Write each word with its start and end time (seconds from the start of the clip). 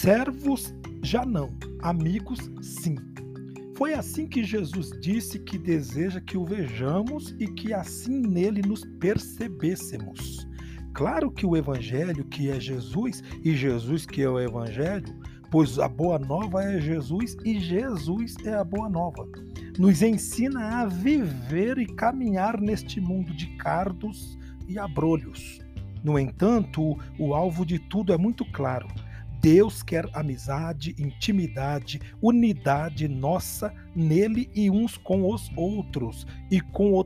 Servos 0.00 0.74
já 1.02 1.26
não, 1.26 1.50
amigos 1.82 2.50
sim. 2.62 2.96
Foi 3.76 3.92
assim 3.92 4.26
que 4.26 4.42
Jesus 4.42 4.98
disse 4.98 5.38
que 5.38 5.58
deseja 5.58 6.22
que 6.22 6.38
o 6.38 6.44
vejamos 6.46 7.36
e 7.38 7.46
que 7.46 7.74
assim 7.74 8.22
nele 8.22 8.62
nos 8.62 8.82
percebêssemos. 8.98 10.48
Claro 10.94 11.30
que 11.30 11.44
o 11.44 11.54
Evangelho, 11.54 12.24
que 12.24 12.48
é 12.48 12.58
Jesus, 12.58 13.22
e 13.44 13.54
Jesus, 13.54 14.06
que 14.06 14.22
é 14.22 14.28
o 14.30 14.40
Evangelho, 14.40 15.14
pois 15.50 15.78
a 15.78 15.86
boa 15.86 16.18
nova 16.18 16.64
é 16.64 16.80
Jesus 16.80 17.36
e 17.44 17.60
Jesus 17.60 18.36
é 18.46 18.54
a 18.54 18.64
boa 18.64 18.88
nova. 18.88 19.28
Nos 19.78 20.00
ensina 20.00 20.80
a 20.80 20.86
viver 20.86 21.76
e 21.76 21.84
caminhar 21.84 22.58
neste 22.58 23.02
mundo 23.02 23.34
de 23.34 23.48
cardos 23.58 24.38
e 24.66 24.78
abrolhos. 24.78 25.60
No 26.02 26.18
entanto, 26.18 26.96
o 27.18 27.34
alvo 27.34 27.66
de 27.66 27.78
tudo 27.78 28.14
é 28.14 28.16
muito 28.16 28.46
claro 28.46 28.88
Deus 29.40 29.82
quer 29.82 30.06
amizade, 30.12 30.94
intimidade, 30.98 32.00
unidade 32.20 33.08
nossa 33.08 33.72
nele 33.94 34.50
e 34.54 34.70
uns 34.70 34.98
com 34.98 35.30
os 35.32 35.50
outros, 35.56 36.26
e 36.50 36.60
com 36.60 36.92
o 36.92 37.04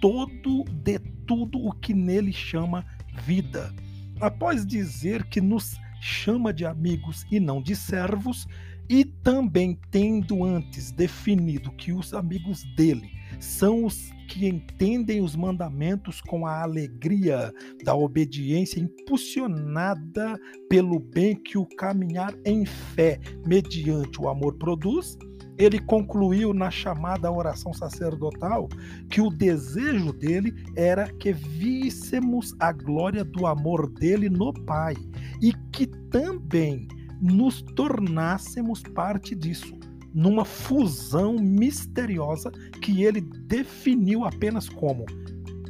todo 0.00 0.64
de 0.64 0.98
tudo 1.26 1.58
o 1.58 1.72
que 1.72 1.92
nele 1.92 2.32
chama 2.32 2.86
vida. 3.24 3.74
Após 4.20 4.64
dizer 4.64 5.24
que 5.24 5.40
nos 5.40 5.76
chama 6.00 6.52
de 6.52 6.64
amigos 6.64 7.26
e 7.30 7.40
não 7.40 7.60
de 7.60 7.74
servos, 7.74 8.46
e 8.88 9.04
também 9.04 9.78
tendo 9.90 10.44
antes 10.44 10.90
definido 10.90 11.72
que 11.72 11.92
os 11.92 12.12
amigos 12.12 12.62
dele 12.76 13.21
são 13.42 13.84
os 13.84 14.10
que 14.28 14.46
entendem 14.46 15.20
os 15.20 15.34
mandamentos 15.34 16.20
com 16.20 16.46
a 16.46 16.62
alegria 16.62 17.52
da 17.84 17.94
obediência 17.94 18.80
impulsionada 18.80 20.38
pelo 20.70 21.00
bem 21.00 21.34
que 21.34 21.58
o 21.58 21.66
caminhar 21.76 22.32
em 22.44 22.64
fé 22.64 23.18
mediante 23.44 24.20
o 24.20 24.28
amor 24.28 24.56
produz, 24.56 25.18
ele 25.58 25.78
concluiu 25.80 26.54
na 26.54 26.70
chamada 26.70 27.30
oração 27.30 27.74
sacerdotal 27.74 28.68
que 29.10 29.20
o 29.20 29.28
desejo 29.28 30.12
dele 30.12 30.54
era 30.76 31.12
que 31.12 31.32
víssemos 31.32 32.54
a 32.58 32.72
glória 32.72 33.24
do 33.24 33.46
amor 33.46 33.90
dele 33.90 34.30
no 34.30 34.54
Pai 34.64 34.94
e 35.42 35.52
que 35.72 35.86
também 36.10 36.86
nos 37.20 37.60
tornássemos 37.60 38.82
parte 38.82 39.34
disso 39.34 39.82
numa 40.14 40.44
fusão 40.44 41.36
misteriosa 41.36 42.50
que 42.82 43.04
ele 43.04 43.20
definiu 43.20 44.24
apenas 44.24 44.68
como 44.68 45.06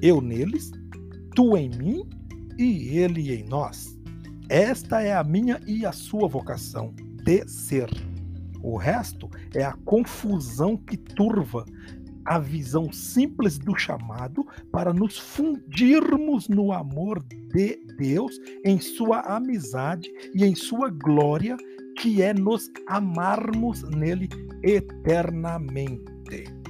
eu 0.00 0.20
neles, 0.20 0.70
tu 1.34 1.56
em 1.56 1.70
mim 1.70 2.08
e 2.58 2.98
ele 2.98 3.32
em 3.32 3.44
nós. 3.44 3.98
Esta 4.48 5.00
é 5.00 5.14
a 5.14 5.24
minha 5.24 5.60
e 5.66 5.86
a 5.86 5.92
sua 5.92 6.28
vocação 6.28 6.94
de 7.24 7.46
ser. 7.48 7.88
O 8.62 8.76
resto 8.76 9.28
é 9.54 9.64
a 9.64 9.72
confusão 9.84 10.76
que 10.76 10.96
turva 10.96 11.64
a 12.24 12.38
visão 12.38 12.92
simples 12.92 13.58
do 13.58 13.76
chamado 13.76 14.46
para 14.70 14.92
nos 14.92 15.18
fundirmos 15.18 16.48
no 16.48 16.72
amor 16.72 17.22
de 17.52 17.80
Deus, 17.98 18.38
em 18.64 18.80
sua 18.80 19.20
amizade 19.20 20.10
e 20.34 20.44
em 20.44 20.54
sua 20.54 20.90
glória 20.90 21.56
que 21.98 22.22
é 22.22 22.32
nos 22.32 22.70
amarmos 22.86 23.82
nele 23.90 24.28
eternamente. 24.62 26.61